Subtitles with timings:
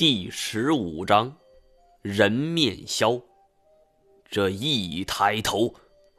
[0.00, 1.36] 第十五章，
[2.00, 3.22] 人面鸮。
[4.30, 5.74] 这一抬头，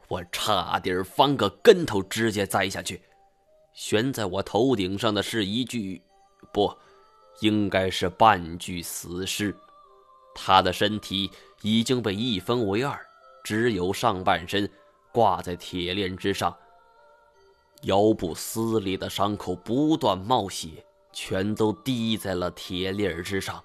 [0.06, 3.02] 我差点翻个跟头，直接栽下去。
[3.72, 6.00] 悬在我头顶上的是一具，
[6.52, 6.72] 不，
[7.40, 9.52] 应该是半具死尸。
[10.32, 11.28] 他的身体
[11.62, 12.96] 已经被一分为二，
[13.42, 14.70] 只有上半身
[15.10, 16.56] 挂在铁链之上，
[17.82, 20.68] 腰部撕裂的伤口不断冒血，
[21.12, 23.60] 全都滴在了铁链之上。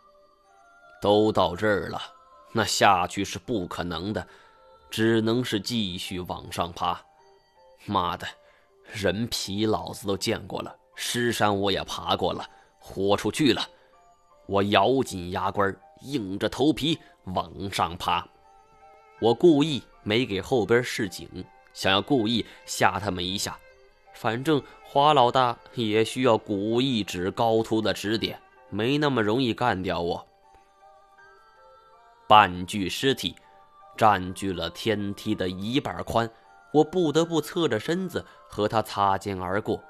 [1.02, 2.02] 都到这儿了，
[2.52, 4.28] 那下去是不可能的，
[4.90, 7.00] 只能是继续往上爬。
[7.86, 8.28] 妈的，
[8.92, 12.46] 人皮老子都见过了，尸山我也爬过了，
[12.80, 13.62] 豁出去了。
[14.46, 18.28] 我咬紧牙关，硬着头皮往上爬。
[19.20, 21.30] 我故意没给后边示警，
[21.74, 23.58] 想要故意吓他们一下。
[24.14, 30.27] 反正花老大也需要古一指高徒的指点，没那么容易干掉我。
[32.28, 33.36] 半具尸体
[33.96, 36.30] 占据了天梯的一半宽，
[36.74, 39.82] 我不得不侧着身子和他擦肩而过。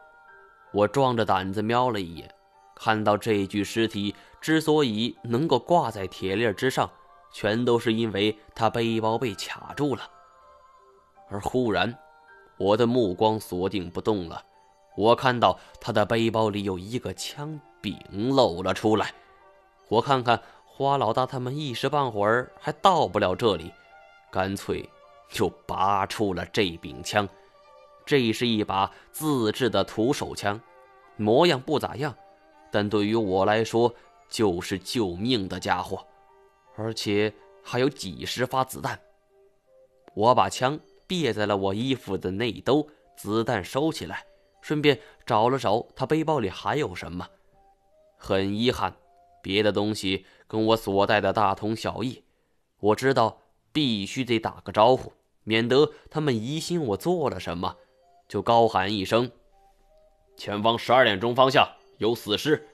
[0.71, 2.31] 我壮着胆子瞄了一眼，
[2.75, 6.89] 看到这具尸体之所以能够挂在铁链之上，
[7.33, 10.03] 全都是因为他背包被卡住了。
[11.29, 11.97] 而忽然，
[12.57, 14.43] 我的目光锁定不动了，
[14.95, 17.97] 我看到他的背包里有一个枪柄
[18.29, 19.11] 露了出来，
[19.89, 20.39] 我看看。
[20.77, 23.73] 花老大他们一时半会儿还到不了这里，
[24.29, 24.87] 干脆
[25.27, 27.27] 就拔出了这柄枪。
[28.05, 30.61] 这是一把自制的土手枪，
[31.15, 32.15] 模样不咋样，
[32.71, 33.91] 但对于我来说
[34.29, 36.05] 就是救命的家伙，
[36.75, 37.33] 而且
[37.63, 38.99] 还有几十发子弹。
[40.13, 44.23] 我把枪别在了我衣服的内兜，子弹收起来，
[44.61, 47.27] 顺便找了找他背包里还有什么。
[48.15, 48.95] 很遗憾。
[49.47, 52.21] 别的东西跟我所带的大同小异，
[52.81, 53.39] 我知道
[53.71, 55.13] 必须得打个招呼，
[55.45, 57.77] 免得他们疑心我做了什么，
[58.27, 59.31] 就高喊一声
[60.35, 61.65] ：“前方十二点钟方向
[61.97, 62.67] 有死尸。”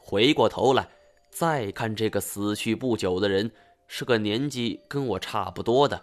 [0.00, 0.88] 回过头来
[1.28, 3.50] 再看这个死去不久的人，
[3.86, 6.02] 是个年纪跟我差不多的，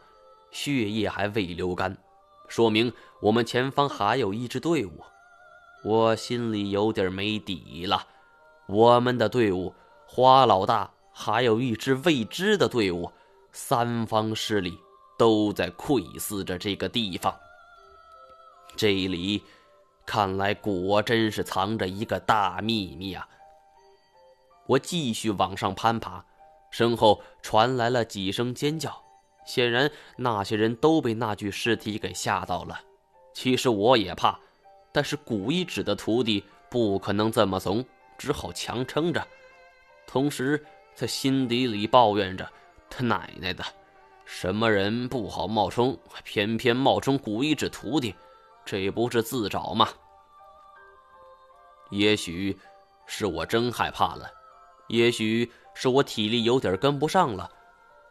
[0.51, 1.97] 血液还未流干，
[2.47, 4.91] 说明我们前方还有一支队伍。
[5.83, 8.05] 我心里有点没底了，
[8.67, 9.73] 我们的队伍。
[10.09, 13.11] 花老大还有一支未知的队伍，
[13.51, 14.79] 三方势力
[15.17, 17.35] 都在窥伺着这个地方。
[18.75, 19.43] 这里
[20.05, 23.27] 看来果真是藏着一个大秘密啊！
[24.65, 26.23] 我继续往上攀爬，
[26.71, 29.03] 身后传来了几声尖叫，
[29.45, 32.79] 显然那些人都被那具尸体给吓到了。
[33.33, 34.39] 其实我也怕，
[34.91, 37.85] 但是古一指的徒弟不可能这么怂，
[38.17, 39.27] 只好强撑着。
[40.07, 42.49] 同时，在心底里抱怨着
[42.89, 43.63] ：“他奶奶的，
[44.25, 48.15] 什么人不好冒充，偏偏冒充古一指徒弟，
[48.65, 49.89] 这不是自找吗？”
[51.91, 52.57] 也许
[53.05, 54.31] 是我真害怕了，
[54.87, 57.51] 也许是我体力有点跟不上了。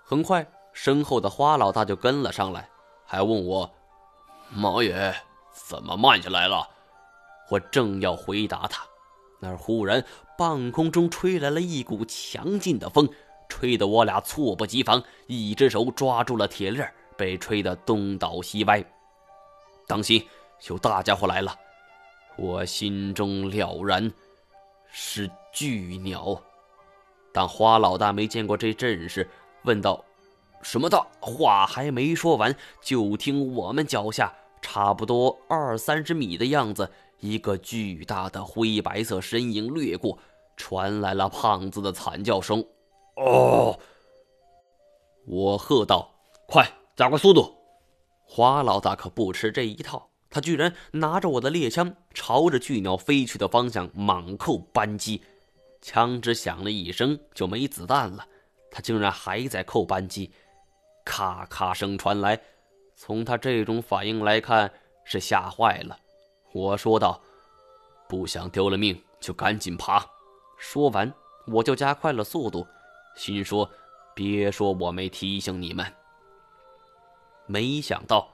[0.05, 2.69] 很快，身后的花老大就跟了上来，
[3.05, 3.71] 还问我
[4.53, 5.15] ：“毛爷，
[5.51, 6.69] 怎么慢下来了？”
[7.51, 8.87] 我正要回答他。
[9.39, 10.05] 那忽然，
[10.39, 13.09] 半空中吹来了一股强劲的风，
[13.49, 18.83] 吹得我俩猝不及防，一只手抓住了铁链，被吹得东倒西歪。
[19.87, 20.25] 当心，
[20.69, 21.55] 有大家伙来了！
[22.37, 24.11] 我心中了然，
[24.91, 26.41] 是巨鸟。
[27.33, 29.29] 但花老大没见过这阵势，
[29.65, 30.03] 问道
[30.63, 36.91] ：“什么的？”话还没说完，就听我们脚下差不多二三十米的样子。
[37.27, 40.19] 一个巨大的灰白色身影掠过，
[40.57, 42.65] 传来了胖子的惨叫声。
[43.17, 43.79] 哦！
[45.27, 46.15] 我喝道
[46.47, 47.53] ：“快，加快速度！”
[48.25, 55.23] 花老大可不吃这一套，他居然拿着我的猎枪，朝着巨鸟飞去的方向猛扣扳机。
[55.83, 58.27] 枪只响了一声就没子弹了，
[58.71, 60.33] 他竟然还在扣扳机。
[61.05, 62.41] 咔咔声传来，
[62.97, 64.73] 从他这种反应来看，
[65.05, 65.97] 是吓坏了。
[66.57, 67.21] 我说道
[68.09, 70.03] ：“不想丢了命，就赶紧爬。”
[70.57, 71.13] 说完，
[71.47, 72.67] 我就加快了速度，
[73.15, 73.69] 心说
[74.17, 75.85] ：“别说我没提醒你们。”
[77.45, 78.31] 没想到，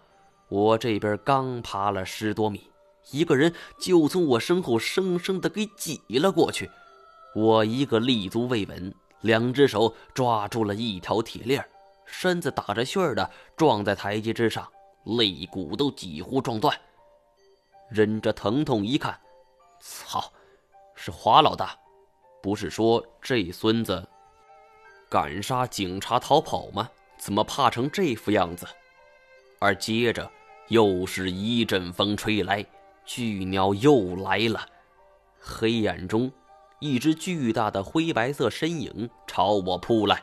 [0.48, 2.70] 我这边刚爬了十多米，
[3.10, 6.70] 一个人就从我身后生生的给挤了过去。
[7.34, 11.68] 我一个立足未稳，两只手抓住了一条铁链，
[12.06, 14.68] 身子打着旋儿的撞在台阶之上，
[15.06, 16.78] 肋骨都几乎撞断。
[17.92, 19.20] 忍着疼痛一看，
[19.78, 20.32] 操，
[20.94, 21.76] 是花老大！
[22.42, 24.08] 不是说这孙子
[25.10, 26.88] 敢杀警察逃跑吗？
[27.18, 28.66] 怎么怕成这副样子？
[29.58, 30.28] 而接着
[30.68, 32.64] 又是一阵风吹来，
[33.04, 34.66] 巨鸟又来了。
[35.38, 36.32] 黑暗中，
[36.80, 40.22] 一只巨大的灰白色身影朝我扑来。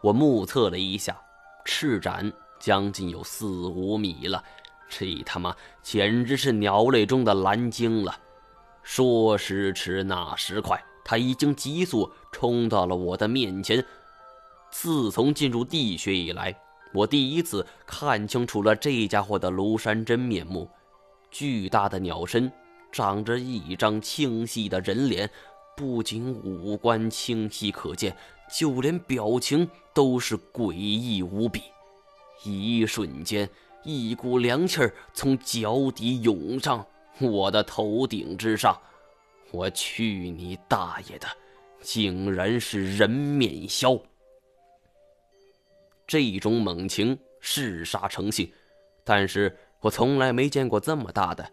[0.00, 1.20] 我目测了一下，
[1.66, 4.42] 翅展将近有四五米了。
[4.88, 8.18] 这他妈简直是鸟类中的蓝鲸了。
[8.82, 13.84] 说时迟，那时快，它已经急速冲到了我的面前。
[14.70, 16.58] 自从进入地穴以来，
[16.94, 20.70] 我第一次看清楚了这家伙的庐山真面目。
[21.30, 22.50] 巨大的鸟身，
[22.90, 25.28] 长着一张清晰的人脸，
[25.76, 28.16] 不仅五官清晰可见，
[28.58, 31.60] 就连表情都是诡异无比。
[32.42, 33.48] 一瞬间。
[33.84, 36.84] 一股凉气儿从脚底涌上
[37.20, 38.78] 我的头顶之上，
[39.50, 41.26] 我去你大爷的！
[41.80, 44.02] 竟然是人面鸮！
[46.06, 48.50] 这种猛禽嗜杀成性，
[49.04, 51.52] 但是我从来没见过这么大的。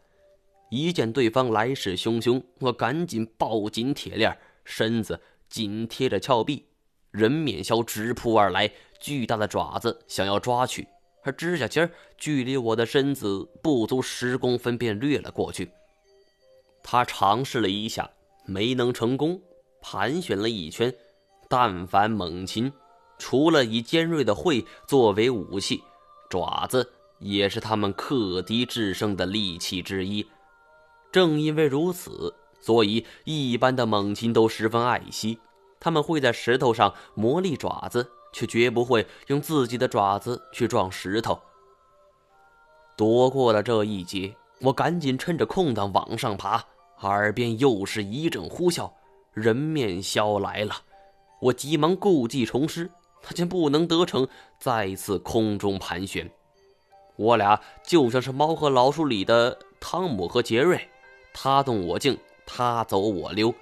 [0.72, 6.66] 一见对方来势汹汹，我赶紧抱紧铁链，身子紧贴着峭壁。
[7.12, 8.69] 人面鸮直扑而来，
[9.00, 10.88] 巨大的爪子想要抓去。
[11.25, 15.72] 而指甲尖距离我的身子不足十公分，便掠了过去。
[16.83, 18.10] 他尝试了一下，
[18.45, 19.42] 没能成功。
[19.81, 20.94] 盘旋了一圈，
[21.50, 22.72] 但凡猛禽，
[23.18, 25.83] 除了以尖锐的喙作为武器，
[26.30, 30.25] 爪子也是他们克敌制胜的利器之一。
[31.12, 35.39] 正因为如此，所以一般的猛禽都十分爱惜，
[35.80, 38.12] 他们会在石头上磨砺爪子。
[38.35, 41.39] 却绝不会用自己的爪子去撞石头。
[42.97, 46.61] 躲过了这一劫，我赶紧趁着空档往上爬，
[46.99, 48.91] 耳边又是一阵呼啸，
[49.31, 50.75] 人面鸮来了。
[51.39, 52.91] 我急忙故技重施，
[53.21, 54.27] 他竟不能得逞，
[54.59, 56.29] 再次空中盘旋。
[57.15, 60.89] 我俩就像是猫和老鼠里的汤姆和杰瑞，
[61.33, 63.55] 他动我静，他走我溜，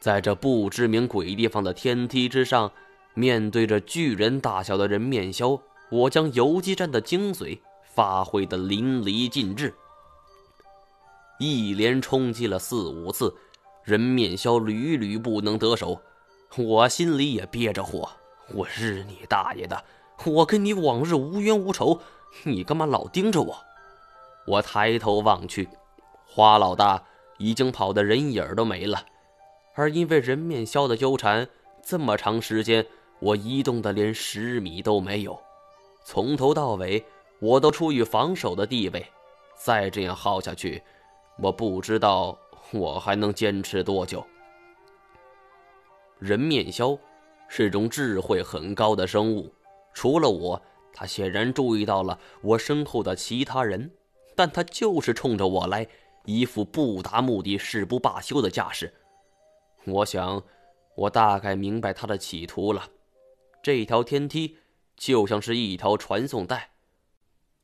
[0.00, 2.72] 在这不知名鬼地方的天梯之上。
[3.18, 5.60] 面对着巨人大小的人面鸮，
[5.90, 9.74] 我将游击战的精髓发挥的淋漓尽致。
[11.40, 13.34] 一连冲击了四五次，
[13.82, 16.00] 人面鸮屡屡不能得手，
[16.56, 18.08] 我心里也憋着火。
[18.54, 19.84] 我日你大爷的！
[20.24, 22.00] 我跟你往日无冤无仇，
[22.44, 23.58] 你干嘛老盯着我？
[24.46, 25.68] 我抬头望去，
[26.24, 27.02] 花老大
[27.38, 29.04] 已经跑得人影都没了，
[29.74, 31.48] 而因为人面鸮的纠缠，
[31.84, 32.86] 这么长时间。
[33.20, 35.40] 我移动的连十米都没有，
[36.04, 37.04] 从头到尾
[37.40, 39.04] 我都处于防守的地位。
[39.56, 40.80] 再这样耗下去，
[41.38, 42.38] 我不知道
[42.72, 44.24] 我还能坚持多久。
[46.20, 46.98] 人面鸮
[47.48, 49.52] 是种智慧很高的生物，
[49.92, 50.60] 除了我，
[50.92, 53.90] 它显然注意到了我身后的其他人，
[54.36, 55.86] 但它就是冲着我来，
[56.24, 58.94] 一副不达目的誓不罢休的架势。
[59.84, 60.40] 我想，
[60.94, 62.84] 我大概明白他的企图了。
[63.62, 64.56] 这条天梯
[64.96, 66.70] 就像是一条传送带，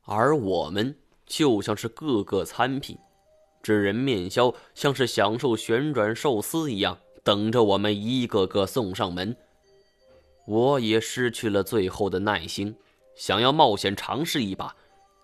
[0.03, 2.99] 而我们就像是各个餐品。
[3.63, 9.35] 这人面鸮像是享受旋转寿司一样，等着我们一个个送上门。
[10.47, 12.77] 我也失去了最后的耐心，
[13.17, 14.77] 想要冒险尝试一把，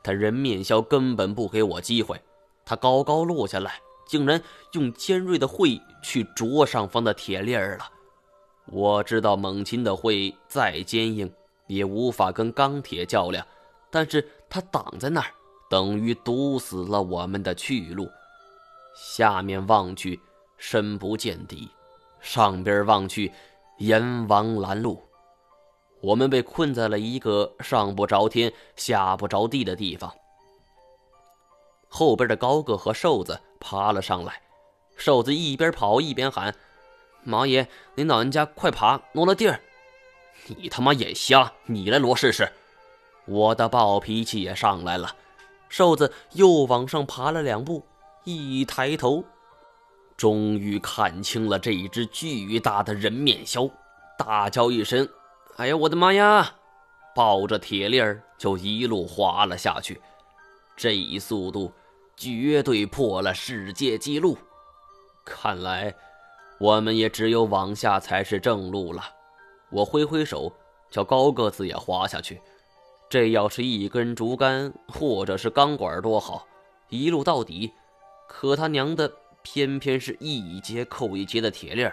[0.02, 2.18] 但人面鸮根本不给我机会。
[2.64, 4.42] 它高高落下来，竟然
[4.72, 7.90] 用尖锐的喙去啄上方的铁链儿了。
[8.70, 11.32] 我知道猛禽的喙再坚硬，
[11.66, 13.44] 也无法跟钢铁较量，
[13.90, 15.30] 但是它挡在那儿，
[15.68, 18.08] 等于堵死了我们的去路。
[18.94, 20.20] 下面望去，
[20.56, 21.68] 深不见底；
[22.20, 23.32] 上边望去，
[23.78, 25.02] 阎王拦路。
[26.00, 30.12] 我们被困在了一个上不着天、下不着地的地方。
[31.88, 34.40] 后边的高个和瘦子爬了上来，
[34.96, 36.54] 瘦子一边跑一边喊。
[37.22, 39.60] 毛爷，您老人家快爬，挪了地儿！
[40.46, 41.52] 你他妈眼瞎！
[41.66, 42.50] 你来挪试试！
[43.26, 45.14] 我的暴脾气也上来了。
[45.68, 47.84] 瘦子又往上爬了两步，
[48.24, 49.22] 一抬头，
[50.16, 53.70] 终于看清了这一只巨大的人面鸮，
[54.18, 55.08] 大叫一声
[55.58, 56.54] ：“哎呀，我的妈呀！”
[57.14, 60.00] 抱着铁链儿就一路滑了下去。
[60.74, 61.70] 这一速度
[62.16, 64.38] 绝对破了世界纪录。
[65.24, 65.94] 看来。
[66.60, 69.02] 我们也只有往下才是正路了。
[69.70, 70.52] 我挥挥手，
[70.90, 72.38] 叫高个子也滑下去。
[73.08, 76.46] 这要是一根竹竿或者是钢管多好，
[76.90, 77.72] 一路到底。
[78.28, 79.10] 可他娘的，
[79.42, 81.90] 偏偏是一节扣一节的铁链，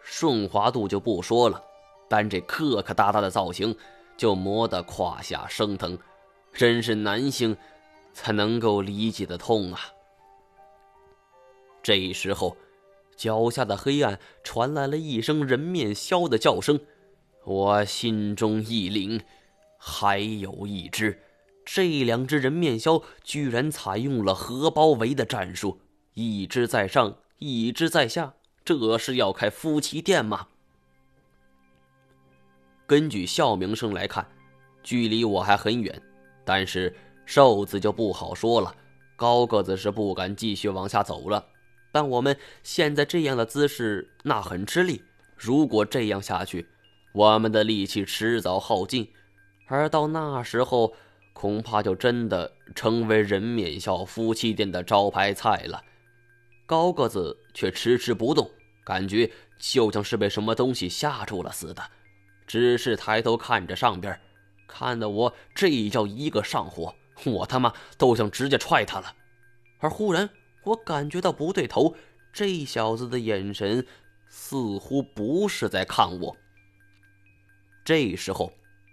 [0.00, 1.62] 顺滑度就不说了，
[2.08, 3.76] 但这磕磕哒哒的造型
[4.16, 5.96] 就磨得胯下生疼，
[6.54, 7.54] 真是男性
[8.14, 9.80] 才能够理解的痛啊！
[11.82, 12.56] 这时候，
[13.16, 16.78] 脚下的黑暗传来了一声人面鸮的叫声，
[17.44, 19.20] 我心中一凛，
[19.78, 21.22] 还有一只。
[21.64, 25.80] 这两只人面鸮居然采用了核包围的战术，
[26.14, 30.46] 一只在上，一只在下，这是要开夫妻店吗？
[32.86, 34.24] 根据笑鸣声来看，
[34.84, 36.00] 距离我还很远，
[36.44, 36.94] 但是
[37.24, 38.72] 瘦子就不好说了。
[39.16, 41.44] 高个子是不敢继续往下走了，
[41.96, 45.02] 但我们现在这样的姿势，那很吃力。
[45.34, 46.66] 如果这样下去，
[47.14, 49.08] 我们的力气迟早耗尽，
[49.68, 50.94] 而到那时候。
[51.38, 55.84] 恐怕就真的成为人面笑夫妻店的招牌菜了。
[56.64, 58.50] 高个子却迟迟不动，
[58.86, 61.82] 感觉就像是被什么东西吓住了似的，
[62.46, 64.18] 只是抬头看着上边，
[64.66, 66.94] 看得我这叫一个上火，
[67.26, 69.14] 我他妈都想直接踹他了。
[69.80, 70.30] 而忽然，
[70.66, 71.96] 我感觉到不对头，
[72.32, 73.86] 这小子的眼神
[74.28, 76.36] 似乎不是在看我。
[77.84, 78.52] 这时候。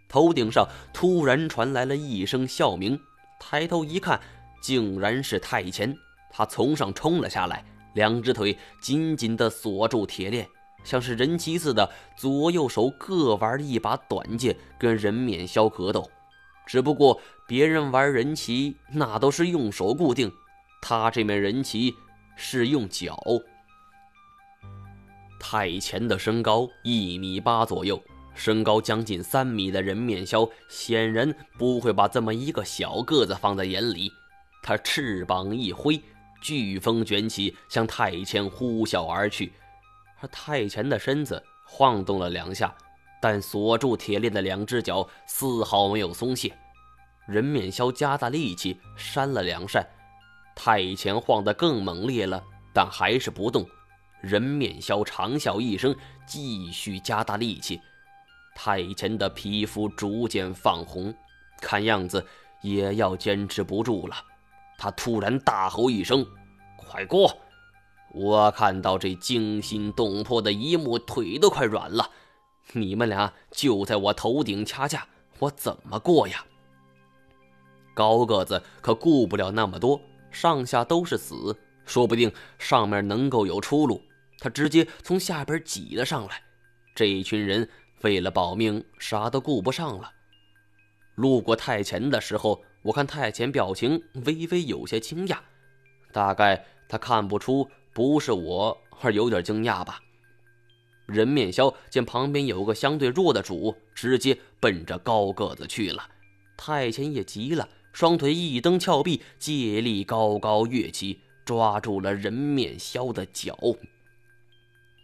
[0.09, 2.99] 头顶上突然传来了一声笑鸣，
[3.39, 4.21] 抬头一看，
[4.61, 5.97] 竟然是太前。
[6.29, 7.65] 他从上冲了下来，
[7.95, 10.47] 两只腿紧紧地锁住铁链，
[10.83, 16.07] 像是人骑似的，左右手各玩一把短剑，跟人面鸮格斗。
[16.67, 20.31] 只不过别人玩人骑那都是用手固定，
[20.85, 21.95] 他这面人旗
[22.35, 23.17] 是用脚。
[25.39, 28.03] 太前的身高一米八左右。
[28.35, 34.11] 身高将近三米的人面鸮显然不会把这么一个小个子放在眼里，
[34.63, 36.01] 他翅膀一挥，
[36.41, 39.53] 飓风卷起，向太前呼啸而去。
[40.19, 42.75] 而太前的身子晃动了两下，
[43.21, 46.51] 但锁住铁链的两只脚丝毫没有松懈。
[47.27, 49.87] 人面鸮加大力气扇了两扇，
[50.55, 52.43] 太前晃得更猛烈了，
[52.73, 53.65] 但还是不动。
[54.21, 55.95] 人面鸮长啸一声，
[56.25, 57.81] 继续加大力气。
[58.55, 61.13] 太前的皮肤逐渐泛红，
[61.59, 62.25] 看样子
[62.61, 64.15] 也要坚持不住了。
[64.77, 66.25] 他突然大吼一声
[66.77, 67.37] ：“快过！”
[68.13, 72.09] 我看到这惊心动魄的一幕，腿都快软了。
[72.73, 75.07] 你们俩就在我头顶掐架，
[75.39, 76.45] 我怎么过呀？
[77.93, 79.99] 高个子可顾不了那么多，
[80.33, 84.01] 上下都是死，说不定上面能够有出路。
[84.39, 86.41] 他直接从下边挤了上来。
[86.93, 87.69] 这一群人。
[88.01, 90.11] 为了保命，啥都顾不上了。
[91.15, 95.37] 路过太前的时候，我看太前表情微微有些惊讶，
[96.11, 100.01] 大概他看不出不是我，而有点惊讶吧。
[101.05, 106.05] 人面鸮见旁边有个相对弱的主，直接奔着高个子去了。
[106.57, 113.55] 太前也急了，双腿一蹬峭壁，借力高高跃起，抓住了人面鸮的脚。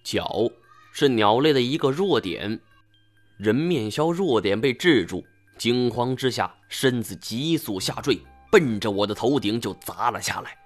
[0.04, 0.50] 脚
[0.92, 2.60] 是鸟类的一个弱点。
[3.38, 5.24] 人面鸮弱点被制住，
[5.58, 8.20] 惊慌之下，身子急速下坠，
[8.52, 10.58] 奔着我的头顶就砸了下来。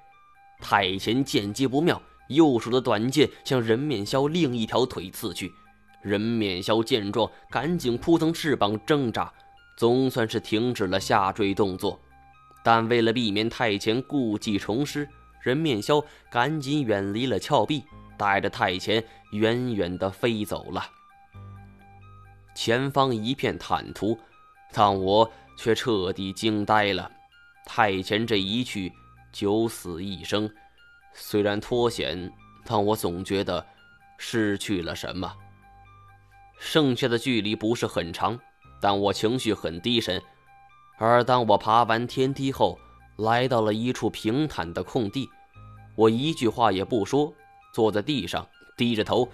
[0.59, 5.51] 太贤见机不妙，右手的短剑向人面鸮另一条腿刺去。
[6.01, 9.31] 人面鸮见状，赶紧扑腾翅膀挣扎，
[9.77, 11.99] 总算是停止了下坠动作。
[12.63, 15.08] 但为了避免太前故技重施，
[15.41, 17.84] 人面鸮赶紧远离了峭壁，
[18.17, 19.03] 带着太前
[19.34, 20.89] 远远地飞走了。
[22.55, 24.17] 前方一片坦途，
[24.72, 27.12] 但我却彻底惊呆了。
[27.65, 28.91] 太前这一去，
[29.32, 30.50] 九死一生，
[31.13, 32.32] 虽然脱险，
[32.63, 33.65] 但我总觉得
[34.17, 35.34] 失去了什么。
[36.60, 38.39] 剩下的距离不是很长，
[38.79, 40.22] 但我情绪很低沉。
[40.97, 42.79] 而当我爬完天梯后，
[43.17, 45.29] 来到了一处平坦的空地，
[45.95, 47.33] 我一句话也不说，
[47.73, 48.47] 坐在地上，
[48.77, 49.27] 低着头。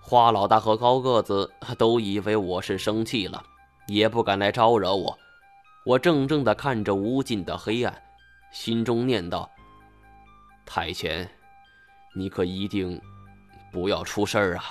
[0.00, 3.42] 花老大和高个子都以为我是生气了，
[3.86, 5.16] 也不敢来招惹我。
[5.84, 8.02] 我怔怔地看着无尽的黑暗，
[8.50, 9.48] 心中念道
[10.66, 11.30] ：“太前，
[12.16, 13.00] 你可一定
[13.70, 14.64] 不要出事儿啊！”